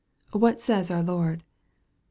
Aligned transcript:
What 0.31 0.59
says 0.59 0.89
our 0.89 1.03
Lord? 1.03 1.43